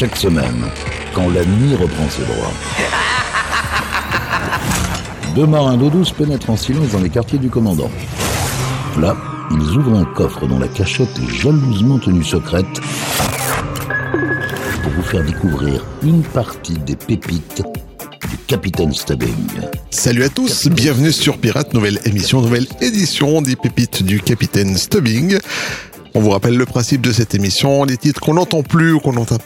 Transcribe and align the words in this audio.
chaque 0.00 0.16
semaine, 0.16 0.64
quand 1.12 1.28
la 1.28 1.44
nuit 1.44 1.74
reprend 1.74 2.08
ses 2.08 2.22
droits. 2.22 2.54
Deux 5.34 5.44
marins 5.44 5.76
d'eau 5.76 5.90
douce 5.90 6.10
pénètrent 6.12 6.48
en 6.48 6.56
silence 6.56 6.92
dans 6.92 7.00
les 7.00 7.10
quartiers 7.10 7.38
du 7.38 7.50
commandant. 7.50 7.90
Là, 8.98 9.14
ils 9.50 9.76
ouvrent 9.76 9.98
un 9.98 10.06
coffre 10.06 10.46
dont 10.46 10.58
la 10.58 10.68
cachette 10.68 11.10
est 11.18 11.34
jalousement 11.42 11.98
tenue 11.98 12.24
secrète 12.24 12.80
pour 14.82 14.92
vous 14.92 15.02
faire 15.02 15.22
découvrir 15.22 15.84
une 16.02 16.22
partie 16.22 16.78
des 16.78 16.96
pépites 16.96 17.62
du 18.30 18.38
Capitaine 18.46 18.94
Stubbing. 18.94 19.48
Salut 19.90 20.24
à 20.24 20.30
tous, 20.30 20.68
bienvenue 20.68 21.12
sur 21.12 21.36
Pirate, 21.36 21.74
nouvelle 21.74 22.00
émission, 22.06 22.40
nouvelle 22.40 22.68
édition 22.80 23.42
des 23.42 23.54
pépites 23.54 24.02
du 24.02 24.22
Capitaine 24.22 24.78
Stubbing. 24.78 25.38
On 26.14 26.20
vous 26.20 26.30
rappelle 26.30 26.56
le 26.56 26.64
principe 26.66 27.02
de 27.02 27.12
cette 27.12 27.34
émission, 27.34 27.84
les 27.84 27.96
titres 27.96 28.20
qu'on 28.20 28.34
n'entend 28.34 28.62
plus 28.62 28.92
ou 28.92 29.00
qu'on 29.00 29.16
entend 29.16 29.38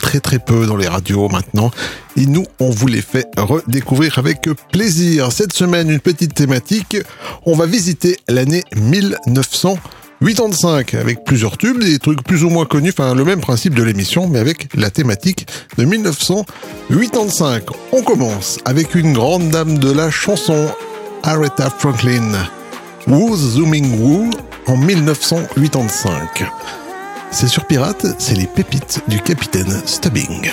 très 0.00 0.20
très 0.20 0.38
peu 0.38 0.64
dans 0.66 0.76
les 0.76 0.86
radios 0.86 1.28
maintenant. 1.28 1.72
Et 2.16 2.24
nous, 2.26 2.44
on 2.60 2.70
vous 2.70 2.86
les 2.86 3.02
fait 3.02 3.26
redécouvrir 3.36 4.18
avec 4.18 4.48
plaisir. 4.72 5.32
Cette 5.32 5.52
semaine, 5.52 5.90
une 5.90 5.98
petite 6.00 6.34
thématique. 6.34 6.96
On 7.46 7.56
va 7.56 7.66
visiter 7.66 8.16
l'année 8.28 8.62
1985 8.76 10.94
avec 10.94 11.24
plusieurs 11.24 11.58
tubes, 11.58 11.82
des 11.82 11.98
trucs 11.98 12.22
plus 12.22 12.44
ou 12.44 12.50
moins 12.50 12.66
connus, 12.66 12.92
enfin 12.96 13.16
le 13.16 13.24
même 13.24 13.40
principe 13.40 13.74
de 13.74 13.82
l'émission, 13.82 14.28
mais 14.28 14.38
avec 14.38 14.68
la 14.76 14.90
thématique 14.90 15.48
de 15.78 15.84
1985. 15.84 17.64
On 17.92 18.02
commence 18.02 18.58
avec 18.64 18.94
une 18.94 19.14
grande 19.14 19.48
dame 19.48 19.78
de 19.78 19.90
la 19.90 20.12
chanson, 20.12 20.68
Aretha 21.24 21.70
Franklin. 21.70 22.46
Woo 23.06 23.36
Zooming 23.36 23.98
Woo 24.00 24.30
en 24.66 24.76
1985. 24.76 26.44
C'est 27.30 27.48
sur 27.48 27.64
Pirate, 27.64 28.06
c'est 28.18 28.36
les 28.36 28.46
pépites 28.46 29.00
du 29.08 29.20
capitaine 29.20 29.82
Stubbing. 29.86 30.52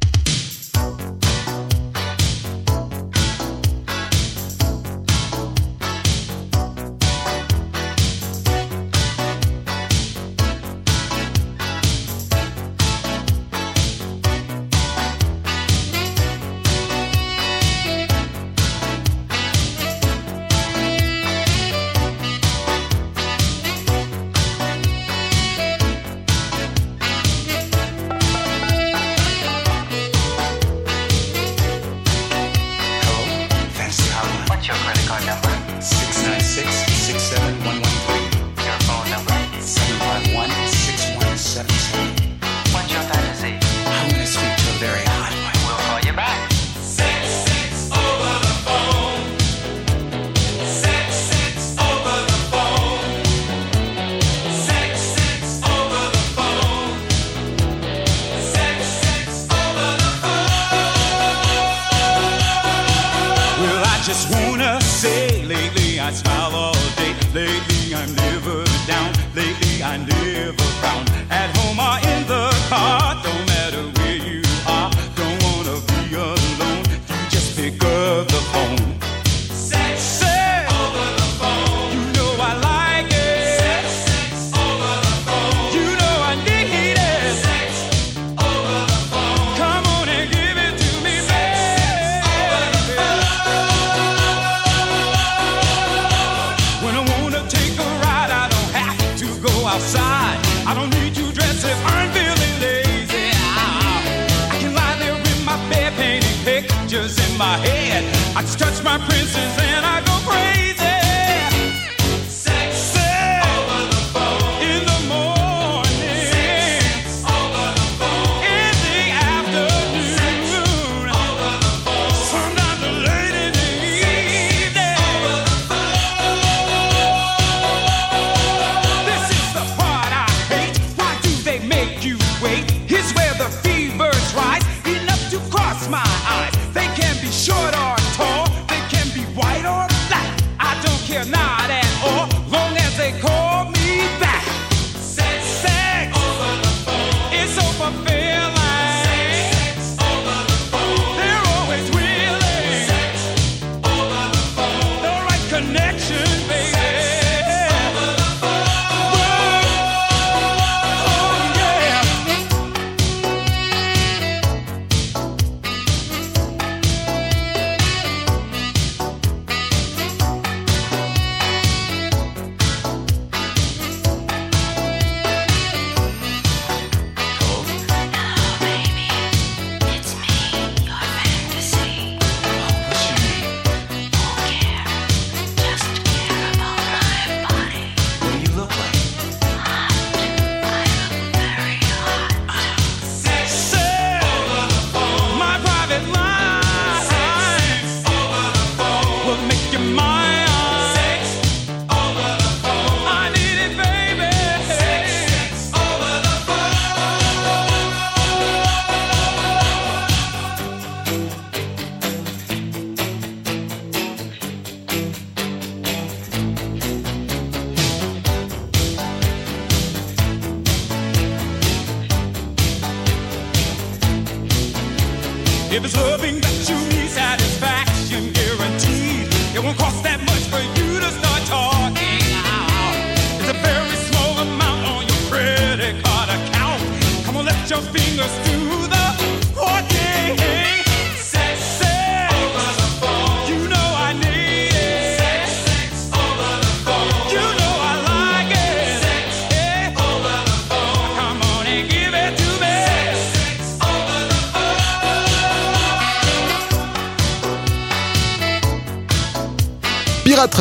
Lately 69.33 69.81
I 69.81 69.95
never 69.95 70.60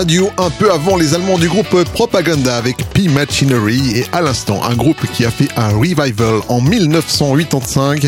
un 0.00 0.48
peu 0.48 0.72
avant 0.72 0.96
les 0.96 1.12
Allemands 1.12 1.36
du 1.36 1.46
groupe 1.46 1.84
Propaganda 1.92 2.56
avec 2.56 2.76
P 2.94 3.08
Machinery 3.08 3.98
et 3.98 4.06
à 4.12 4.22
l'instant 4.22 4.62
un 4.64 4.74
groupe 4.74 5.06
qui 5.12 5.26
a 5.26 5.30
fait 5.30 5.48
un 5.58 5.68
revival 5.76 6.40
en 6.48 6.62
1985, 6.62 8.06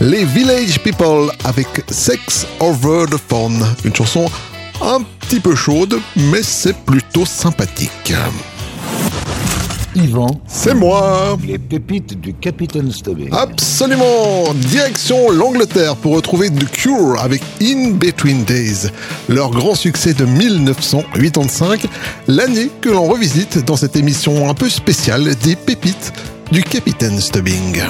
les 0.00 0.24
Village 0.24 0.80
People 0.80 1.30
avec 1.44 1.68
Sex 1.90 2.44
Over 2.58 3.04
the 3.08 3.20
Phone, 3.28 3.64
une 3.84 3.94
chanson 3.94 4.28
un 4.82 5.00
petit 5.20 5.38
peu 5.38 5.54
chaude 5.54 6.00
mais 6.16 6.42
c'est 6.42 6.76
plutôt 6.76 7.24
sympathique. 7.24 8.12
Yvan. 9.98 10.40
C'est 10.46 10.74
moi. 10.74 11.36
Les 11.46 11.58
pépites 11.58 12.20
du 12.20 12.34
Capitaine 12.34 12.92
Stubbing. 12.92 13.30
Absolument. 13.32 14.54
Direction 14.54 15.30
l'Angleterre 15.30 15.96
pour 15.96 16.14
retrouver 16.14 16.50
The 16.50 16.70
Cure 16.70 17.20
avec 17.20 17.42
In 17.62 17.90
Between 17.92 18.44
Days. 18.44 18.88
Leur 19.28 19.50
grand 19.50 19.74
succès 19.74 20.14
de 20.14 20.24
1985, 20.24 21.86
l'année 22.28 22.70
que 22.80 22.88
l'on 22.88 23.08
revisite 23.08 23.64
dans 23.64 23.76
cette 23.76 23.96
émission 23.96 24.48
un 24.48 24.54
peu 24.54 24.68
spéciale 24.68 25.34
des 25.44 25.56
pépites 25.56 26.12
du 26.52 26.62
Capitaine 26.62 27.20
Stubbing. 27.20 27.82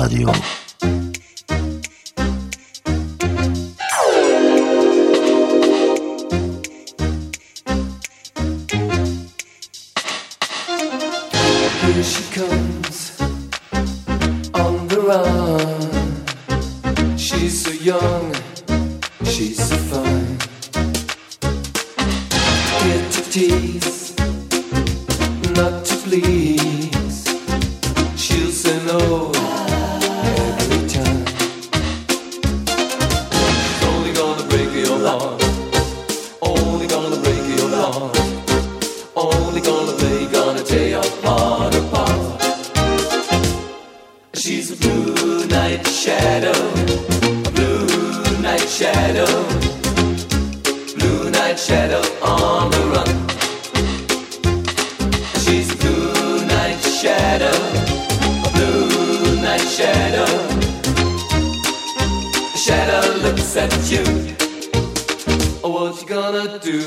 Radio. 0.00 0.59
looks 63.30 63.56
you. 63.92 64.02
Oh, 65.62 65.70
what 65.70 66.00
you 66.00 66.08
gonna 66.08 66.58
do? 66.58 66.80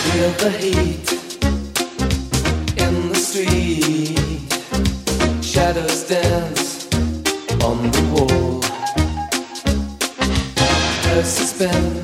feel 0.00 0.30
the 0.42 0.50
heat 0.62 1.06
in 2.78 3.08
the 3.10 3.16
street. 3.16 4.18
Shadows 5.44 6.08
dance 6.08 6.86
on 7.62 7.90
the 7.90 8.02
wall. 8.14 8.60
There's 11.02 11.26
suspense. 11.26 12.03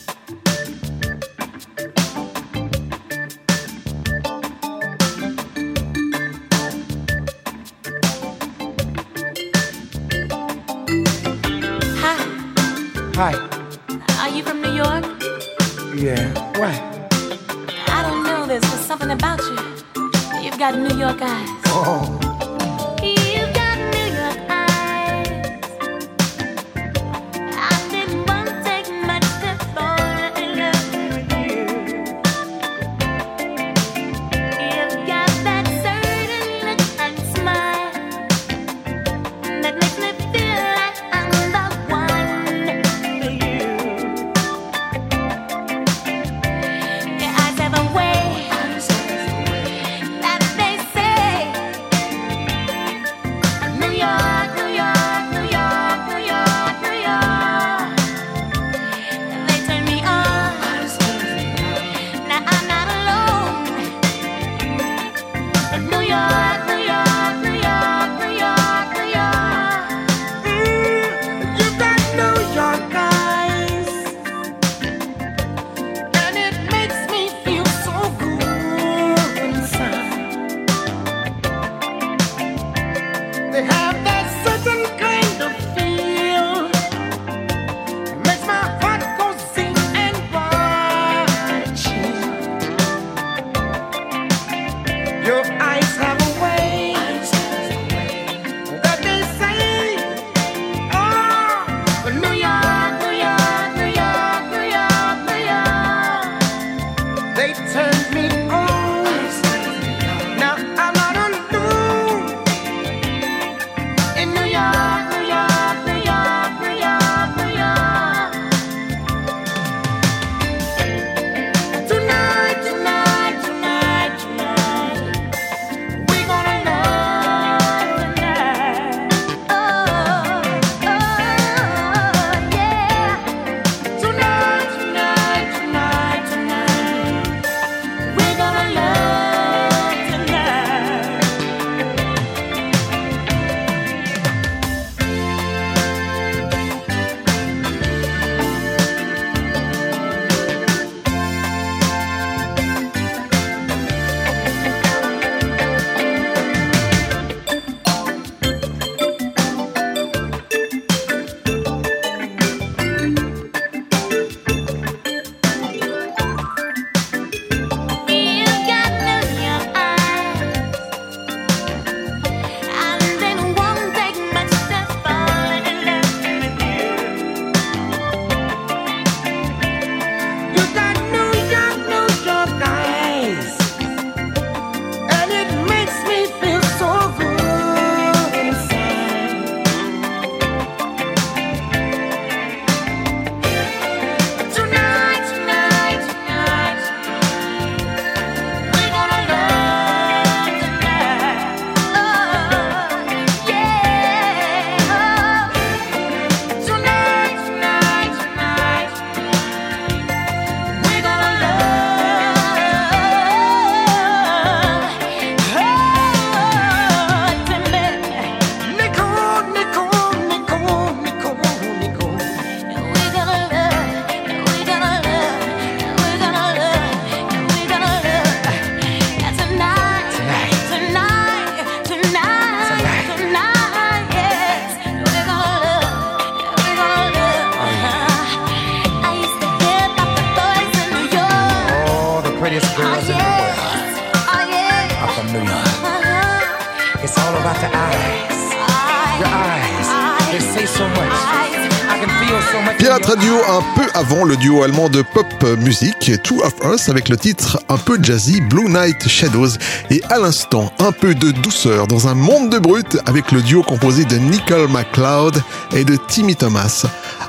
Duo 254.61 254.63
allemand 254.63 254.89
de 254.89 255.01
pop 255.01 255.25
musique 255.59 256.11
Two 256.23 256.41
of 256.43 256.53
Us 256.73 256.89
avec 256.89 257.09
le 257.09 257.17
titre 257.17 257.59
un 257.69 257.77
peu 257.77 257.97
jazzy 258.01 258.41
Blue 258.41 258.67
Night 258.67 259.07
Shadows 259.07 259.57
et 259.89 260.01
à 260.09 260.19
l'instant 260.19 260.71
un 260.79 260.91
peu 260.91 261.15
de 261.15 261.31
douceur 261.31 261.87
dans 261.87 262.07
un 262.07 262.13
monde 262.13 262.51
de 262.51 262.59
brut 262.59 262.97
avec 263.05 263.31
le 263.31 263.41
duo 263.41 263.63
composé 263.63 264.05
de 264.05 264.17
Nicole 264.17 264.67
McLeod 264.67 265.41
et 265.73 265.83
de 265.83 265.95
Timmy 266.07 266.35
Thomas 266.35 266.85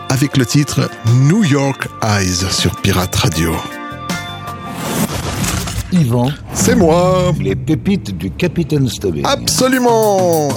avec 0.09 0.37
le 0.37 0.45
titre 0.45 0.91
New 1.29 1.45
York 1.45 1.89
Eyes 2.03 2.51
sur 2.51 2.77
Pirate 2.77 3.15
Radio. 3.17 3.55
Yvan, 5.93 6.31
C'est 6.55 6.75
moi 6.75 7.33
les 7.41 7.55
pépites 7.55 8.17
du 8.17 8.31
Capitaine 8.31 8.89
Stubbing. 8.89 9.25
Absolument 9.25 10.49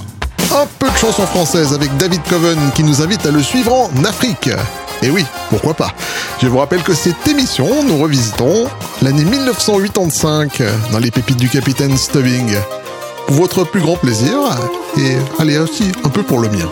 Un 0.53 0.65
peu 0.79 0.89
de 0.89 0.97
chansons 0.97 1.25
françaises 1.25 1.73
avec 1.73 1.95
David 1.97 2.21
Coven 2.29 2.59
qui 2.75 2.83
nous 2.83 3.01
invite 3.01 3.25
à 3.25 3.31
le 3.31 3.41
suivre 3.41 3.73
en 3.73 4.03
Afrique. 4.03 4.49
Et 5.01 5.09
oui, 5.09 5.25
pourquoi 5.49 5.73
pas 5.73 5.93
Je 6.41 6.47
vous 6.47 6.57
rappelle 6.57 6.83
que 6.83 6.93
cette 6.93 7.27
émission, 7.27 7.83
nous 7.83 7.97
revisitons 7.97 8.65
l'année 9.01 9.25
1985 9.25 10.61
dans 10.91 10.99
les 10.99 11.11
pépites 11.11 11.37
du 11.37 11.49
capitaine 11.49 11.97
Stubbing. 11.97 12.55
Pour 13.27 13.37
votre 13.37 13.63
plus 13.63 13.81
grand 13.81 13.95
plaisir 13.95 14.37
et 14.97 15.17
allez 15.39 15.57
aussi 15.57 15.91
un 16.03 16.09
peu 16.09 16.23
pour 16.23 16.39
le 16.39 16.49
mien. 16.49 16.69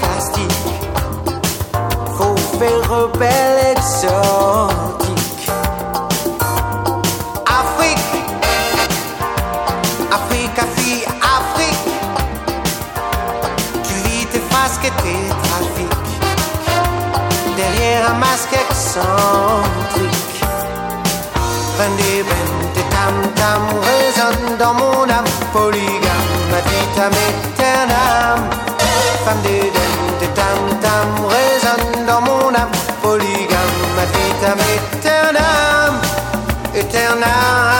Plastique. 0.00 0.54
Dans 24.58 24.74
mon 24.74 25.08
âme 25.08 25.24
polygame, 25.52 26.32
ma 26.50 26.60
vitam 26.66 27.12
aeternam. 27.26 28.40
Bendy, 29.24 29.58
bendy, 29.74 30.28
tam 30.34 30.60
tam 30.84 31.08
résonne 31.34 32.06
dans 32.06 32.20
mon 32.20 32.54
âme 32.54 32.76
polygame, 33.02 33.78
ma 33.96 34.04
vitam 34.12 34.58
aeternam, 34.68 35.94
aeternam. 36.74 37.73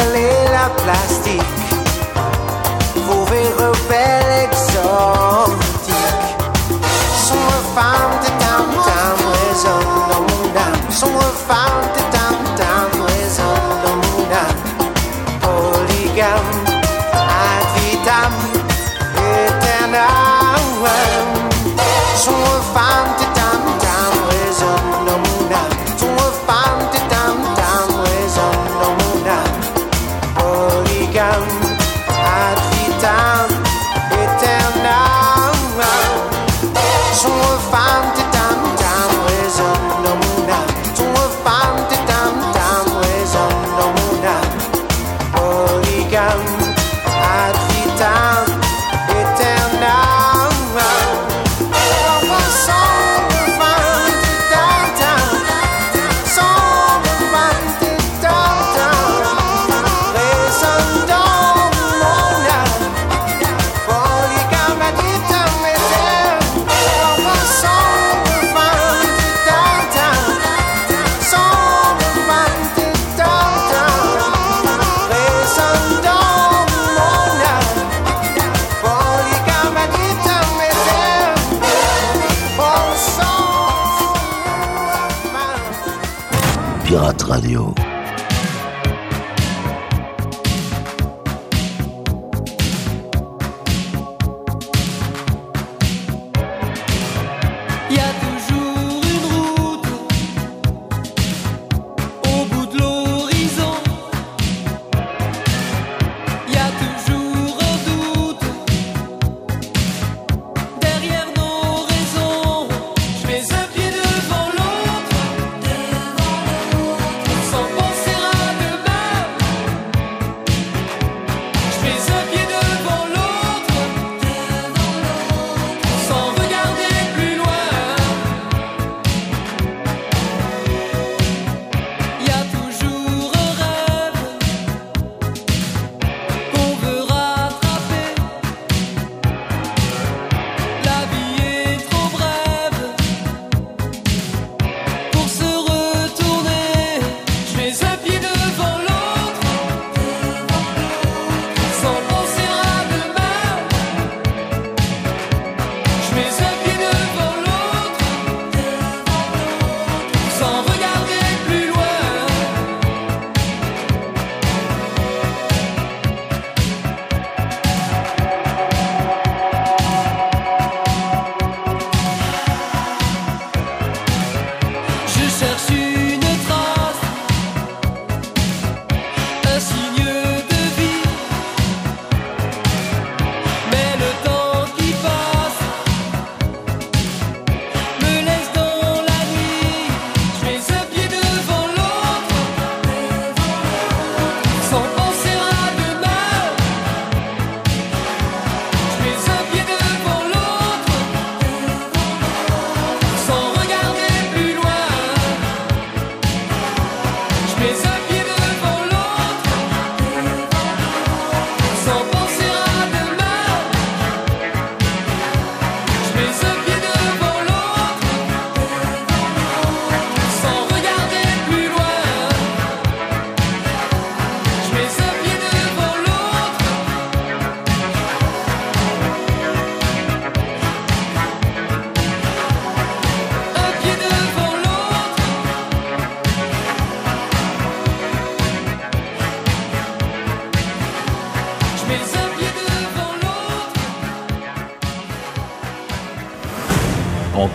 D'une 0.00 0.12
gazelle 0.12 0.16
et 0.16 0.50
la 0.50 0.70
plastique 0.82 1.59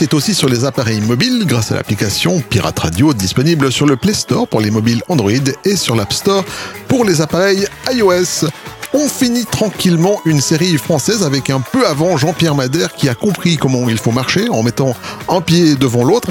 C'est 0.00 0.14
aussi 0.14 0.34
sur 0.34 0.48
les 0.48 0.64
appareils 0.64 1.02
mobiles 1.02 1.44
grâce 1.44 1.72
à 1.72 1.74
l'application 1.74 2.40
Pirate 2.40 2.78
Radio 2.78 3.12
disponible 3.12 3.70
sur 3.70 3.84
le 3.84 3.98
Play 3.98 4.14
Store 4.14 4.48
pour 4.48 4.62
les 4.62 4.70
mobiles 4.70 5.02
Android 5.10 5.30
et 5.66 5.76
sur 5.76 5.94
l'App 5.94 6.14
Store 6.14 6.42
pour 6.88 7.04
les 7.04 7.20
appareils 7.20 7.66
iOS. 7.92 8.48
On 8.94 9.06
finit 9.10 9.44
tranquillement 9.44 10.22
une 10.24 10.40
série 10.40 10.78
française 10.78 11.22
avec 11.22 11.50
un 11.50 11.60
peu 11.60 11.86
avant 11.86 12.16
Jean-Pierre 12.16 12.54
Madère 12.54 12.94
qui 12.94 13.10
a 13.10 13.14
compris 13.14 13.58
comment 13.58 13.90
il 13.90 13.98
faut 13.98 14.10
marcher 14.10 14.48
en 14.48 14.62
mettant 14.62 14.96
un 15.28 15.42
pied 15.42 15.74
devant 15.74 16.02
l'autre 16.02 16.30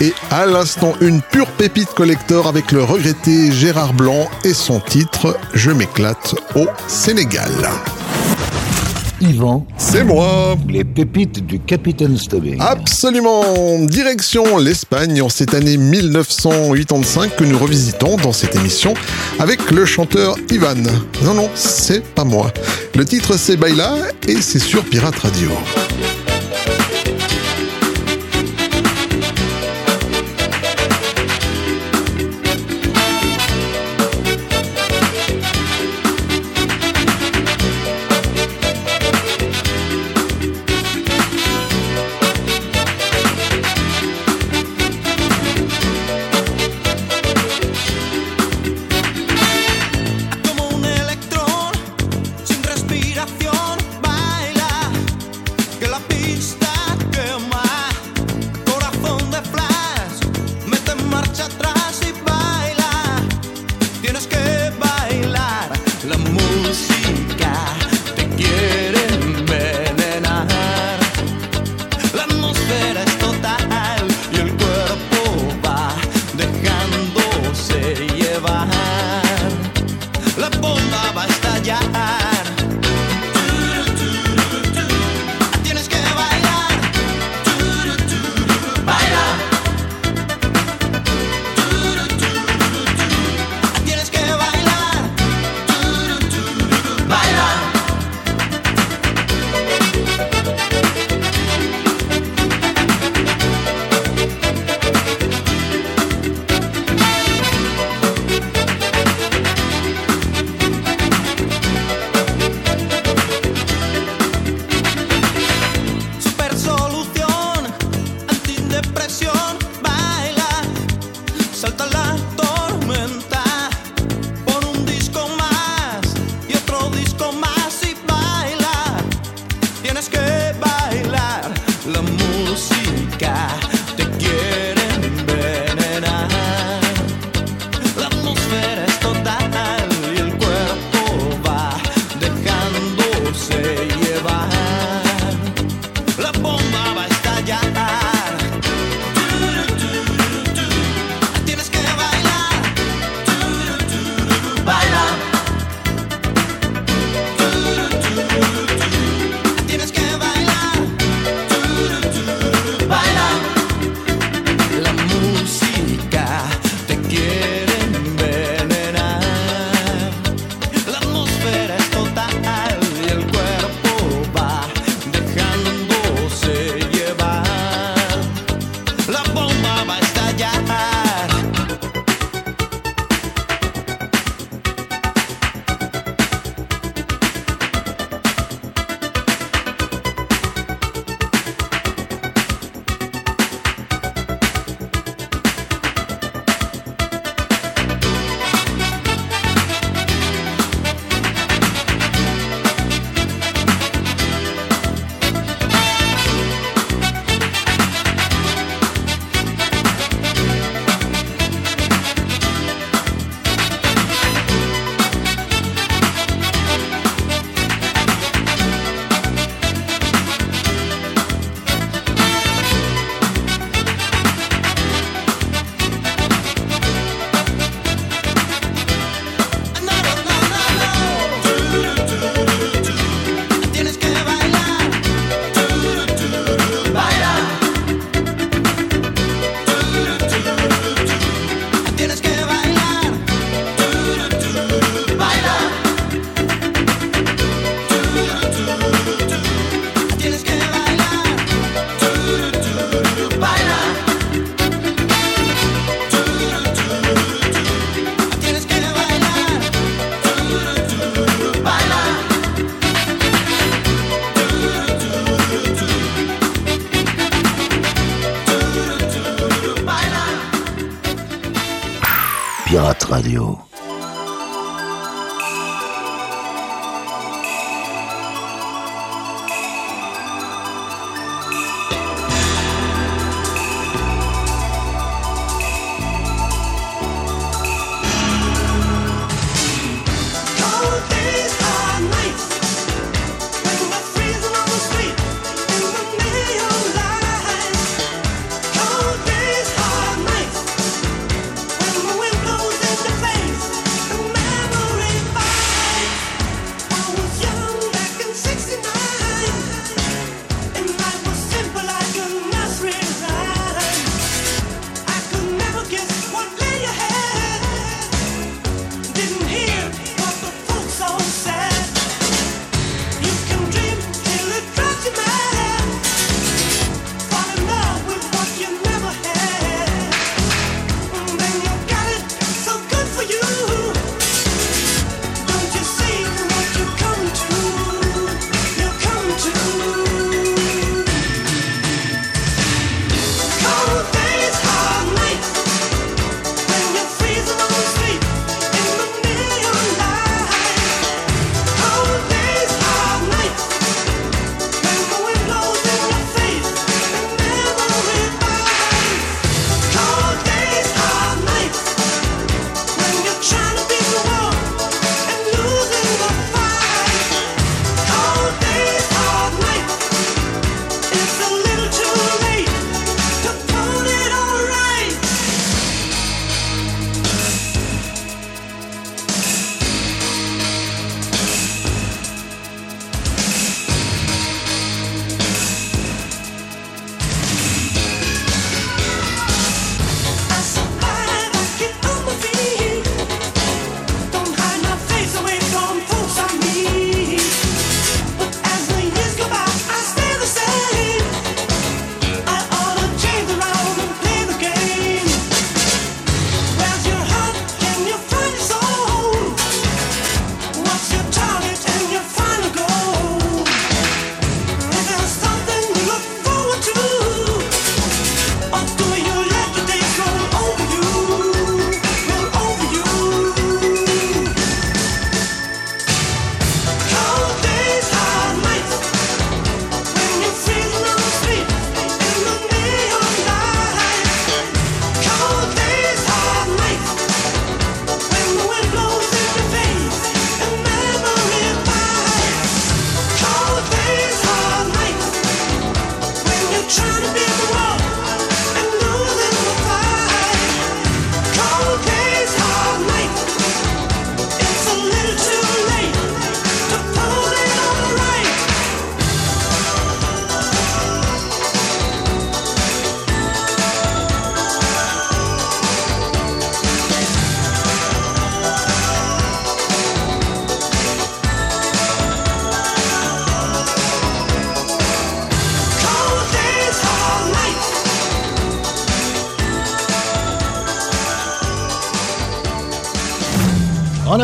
et 0.00 0.14
à 0.30 0.46
l'instant 0.46 0.94
une 1.02 1.20
pure 1.20 1.48
pépite 1.48 1.92
collector 1.92 2.46
avec 2.46 2.72
le 2.72 2.82
regretté 2.82 3.52
Gérard 3.52 3.92
Blanc 3.92 4.26
et 4.42 4.54
son 4.54 4.80
titre 4.80 5.36
Je 5.52 5.70
m'éclate 5.70 6.34
au 6.54 6.64
Sénégal. 6.88 7.50
Yvan, 9.22 9.64
C'est 9.78 10.02
moi 10.02 10.56
les 10.68 10.82
pépites 10.82 11.46
du 11.46 11.60
Capitaine 11.60 12.18
Stubbing. 12.18 12.60
Absolument 12.60 13.78
Direction 13.84 14.58
l'Espagne 14.58 15.22
en 15.22 15.28
cette 15.28 15.54
année 15.54 15.76
1985 15.76 17.36
que 17.36 17.44
nous 17.44 17.56
revisitons 17.58 18.16
dans 18.16 18.32
cette 18.32 18.56
émission 18.56 18.94
avec 19.38 19.70
le 19.70 19.86
chanteur 19.86 20.34
Ivan. 20.50 20.74
Non, 21.24 21.34
non, 21.34 21.48
c'est 21.54 22.04
pas 22.04 22.24
moi. 22.24 22.52
Le 22.96 23.04
titre 23.04 23.36
c'est 23.38 23.56
Baila 23.56 23.94
et 24.26 24.42
c'est 24.42 24.58
sur 24.58 24.84
Pirate 24.84 25.18
Radio. 25.20 25.50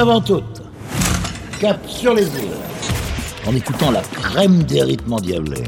avant 0.08 0.20
toute, 0.22 0.62
cap 1.60 1.78
sur 1.86 2.14
les 2.14 2.22
îles, 2.22 2.56
en 3.46 3.54
écoutant 3.54 3.90
la 3.90 4.00
crème 4.00 4.62
des 4.62 4.82
rythmes 4.82 5.12
endiablés. 5.12 5.64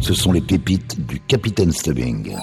Ce 0.00 0.12
sont 0.12 0.32
les 0.32 0.40
pépites 0.40 1.06
du 1.06 1.20
Capitaine 1.20 1.70
Stubbing. 1.70 2.34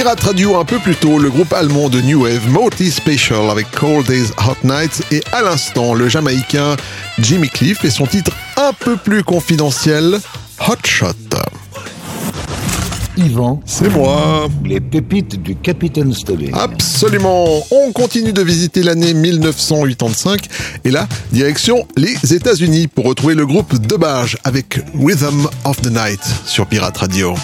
Pirate 0.00 0.20
Radio 0.20 0.56
un 0.56 0.64
peu 0.64 0.78
plus 0.78 0.96
tôt, 0.96 1.18
le 1.18 1.28
groupe 1.28 1.52
allemand 1.52 1.90
de 1.90 2.00
New 2.00 2.22
Wave 2.22 2.48
Moti 2.48 2.90
Special 2.90 3.50
avec 3.50 3.70
Cold 3.70 4.06
Days 4.06 4.28
Hot 4.38 4.66
Nights 4.66 5.02
et 5.12 5.22
à 5.30 5.42
l'instant 5.42 5.92
le 5.92 6.08
jamaïcain 6.08 6.74
Jimmy 7.18 7.50
Cliff 7.50 7.84
et 7.84 7.90
son 7.90 8.06
titre 8.06 8.32
un 8.56 8.72
peu 8.72 8.96
plus 8.96 9.22
confidentiel 9.22 10.18
Hot 10.66 10.86
Shot. 10.86 11.12
Yvan. 13.18 13.60
C'est 13.66 13.90
moi. 13.90 14.48
Les 14.64 14.80
pépites 14.80 15.42
du 15.42 15.54
Capitaine 15.54 16.14
Stubbing. 16.14 16.54
Absolument. 16.54 17.62
On 17.70 17.92
continue 17.92 18.32
de 18.32 18.40
visiter 18.40 18.82
l'année 18.82 19.12
1985 19.12 20.40
et 20.86 20.90
là, 20.90 21.06
direction 21.30 21.86
les 21.98 22.16
États-Unis 22.32 22.86
pour 22.86 23.04
retrouver 23.04 23.34
le 23.34 23.44
groupe 23.44 23.78
de 23.78 23.96
barge 23.96 24.38
avec 24.44 24.80
Rhythm 24.98 25.46
of 25.64 25.78
the 25.82 25.90
Night 25.90 26.22
sur 26.46 26.66
Pirate 26.66 26.96
Radio. 26.96 27.34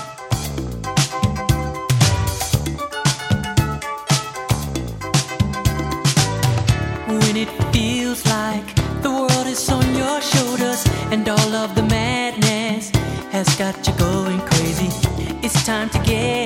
that's 13.47 13.59
got 13.59 13.87
you 13.87 13.95
going 13.99 14.41
crazy. 14.41 14.89
It's 15.43 15.65
time 15.65 15.89
to 15.91 15.99
get. 16.01 16.46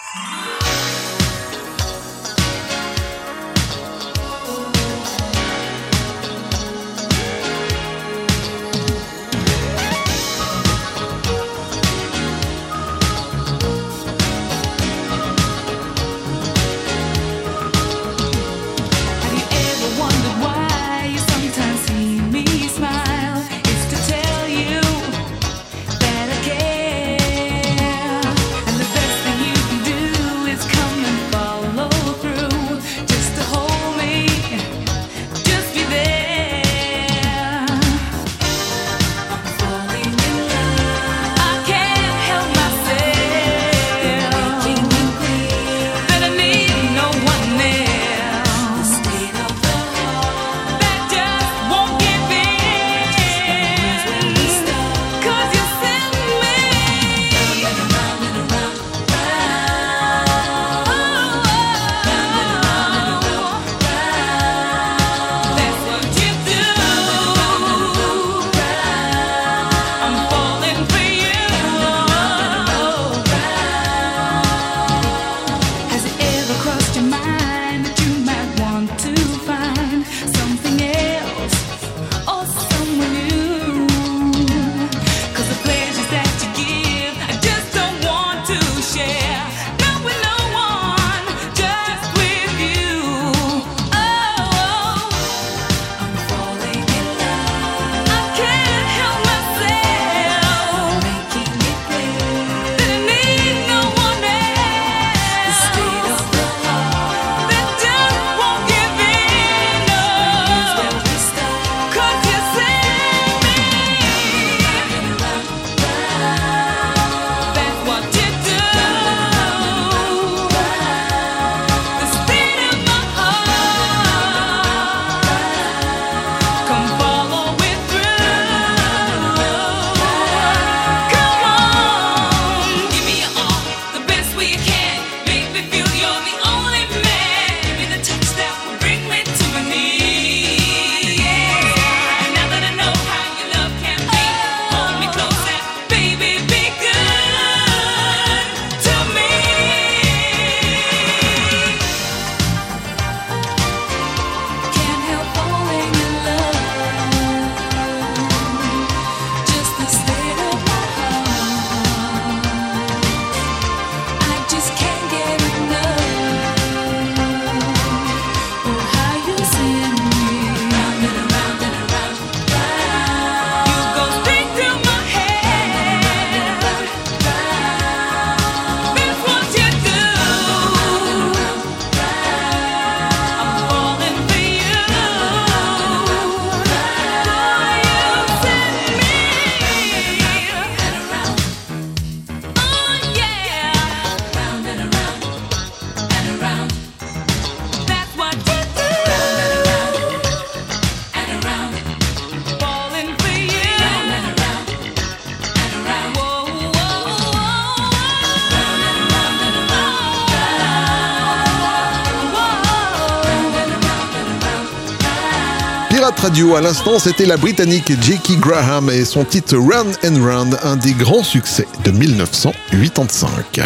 Radio. 216.21 216.55
À 216.55 216.61
l'instant, 216.61 216.99
c'était 216.99 217.25
la 217.25 217.37
Britannique 217.37 217.91
Jackie 218.01 218.37
Graham 218.37 218.89
et 218.89 219.05
son 219.05 219.23
titre 219.23 219.55
Round 219.57 219.95
and 220.05 220.23
Round, 220.23 220.57
un 220.63 220.75
des 220.75 220.93
grands 220.93 221.23
succès 221.23 221.67
de 221.83 221.91
1985. 221.91 223.59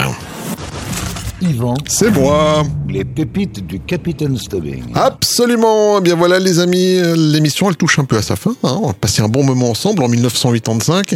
Yvan. 1.42 1.74
C'est 1.88 2.12
moi. 2.12 2.64
Les 2.88 3.04
pépites 3.04 3.66
du 3.68 3.80
Capitaine 3.82 4.38
Stubbing. 4.38 4.84
Absolument. 4.96 5.98
Eh 6.00 6.02
bien 6.02 6.16
voilà 6.16 6.40
les 6.40 6.60
amis, 6.60 7.02
l'émission 7.16 7.70
elle 7.70 7.76
touche 7.76 8.00
un 8.00 8.06
peu 8.06 8.16
à 8.18 8.22
sa 8.22 8.36
fin. 8.38 8.52
hein. 8.64 8.80
On 8.82 8.90
a 8.90 8.94
passé 8.94 9.22
un 9.22 9.28
bon 9.28 9.44
moment 9.44 9.70
ensemble 9.72 10.04
en 10.04 10.08
1985. 10.08 11.16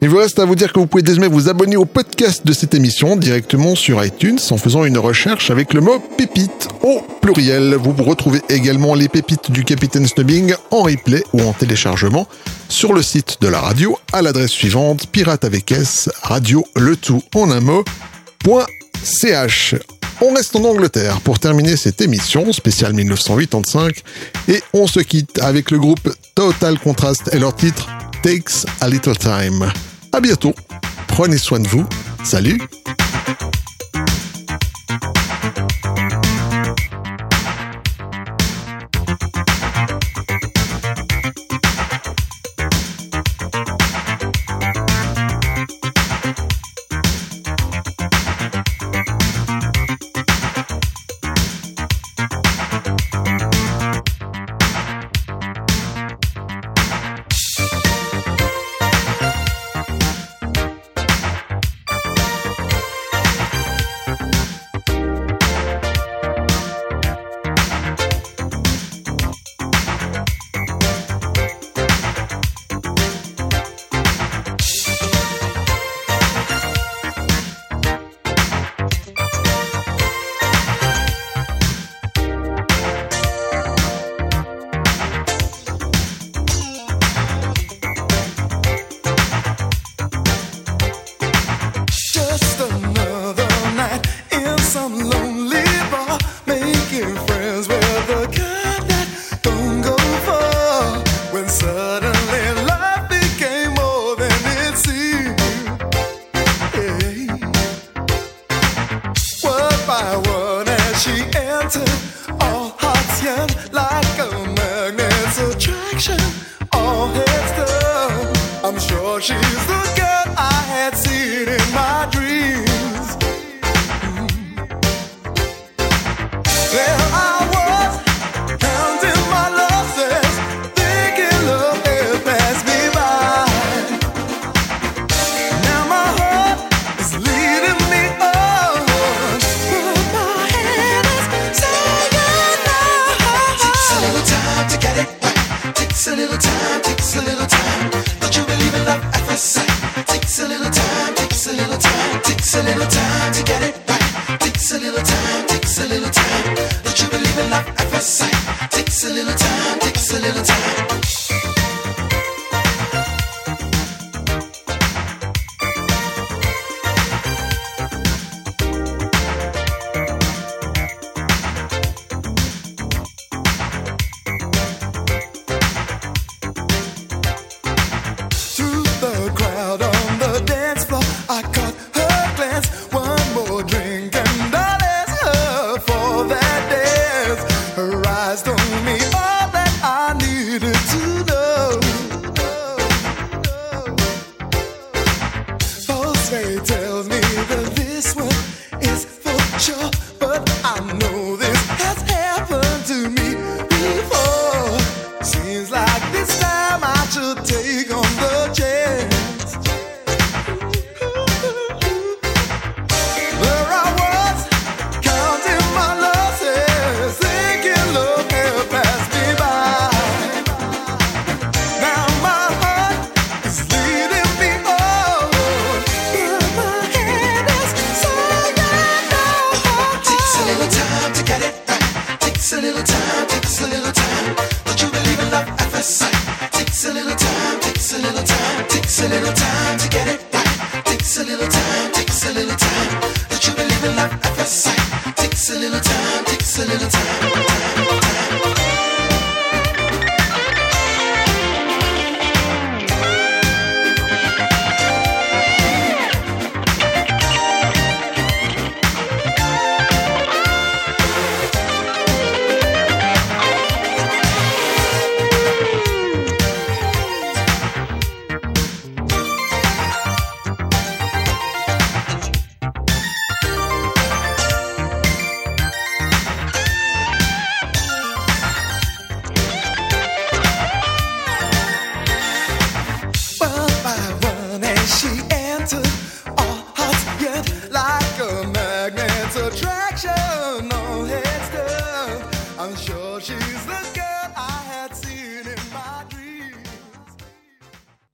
Il 0.00 0.08
vous 0.08 0.18
reste 0.18 0.38
à 0.38 0.44
vous 0.44 0.54
dire 0.54 0.72
que 0.72 0.80
vous 0.80 0.86
pouvez 0.86 1.02
désormais 1.02 1.28
vous 1.28 1.48
abonner 1.48 1.76
au 1.76 1.84
podcast 1.84 2.46
de 2.46 2.52
cette 2.52 2.74
émission 2.74 3.16
directement 3.16 3.74
sur 3.74 4.04
iTunes 4.04 4.38
en 4.50 4.58
faisant 4.58 4.84
une 4.84 4.98
recherche 4.98 5.50
avec 5.50 5.72
le 5.72 5.80
mot 5.80 5.98
pépite 6.18 6.68
au 6.82 7.00
pluriel. 7.22 7.74
Vous 7.74 7.94
retrouvez 8.02 8.42
également 8.48 8.94
les 8.94 9.08
pépites 9.08 9.50
du 9.50 9.64
Capitaine 9.64 10.06
Snubbing 10.06 10.54
en 10.70 10.82
replay 10.82 11.22
ou 11.32 11.40
en 11.42 11.52
téléchargement 11.52 12.28
sur 12.68 12.92
le 12.92 13.02
site 13.02 13.38
de 13.40 13.48
la 13.48 13.60
radio 13.60 13.98
à 14.12 14.20
l'adresse 14.20 14.50
suivante 14.50 15.06
pirate 15.06 15.44
avec 15.44 15.72
S 15.72 16.10
radio 16.22 16.64
le 16.76 16.96
tout 16.96 17.22
en 17.34 17.50
un 17.50 17.60
mot. 17.60 17.84
On 20.20 20.32
reste 20.32 20.54
en 20.54 20.64
Angleterre 20.64 21.20
pour 21.22 21.38
terminer 21.38 21.76
cette 21.76 22.00
émission 22.00 22.52
spéciale 22.52 22.92
1985 22.92 24.02
et 24.48 24.62
on 24.72 24.86
se 24.86 25.00
quitte 25.00 25.40
avec 25.42 25.70
le 25.70 25.78
groupe 25.78 26.14
Total 26.34 26.78
Contrast 26.78 27.34
et 27.34 27.38
leur 27.38 27.56
titre 27.56 27.88
Takes 28.24 28.64
a 28.80 28.88
Little 28.88 29.18
Time. 29.18 29.70
À 30.10 30.18
bientôt. 30.18 30.54
Prenez 31.08 31.36
soin 31.36 31.60
de 31.60 31.68
vous. 31.68 31.86
Salut. 32.22 32.58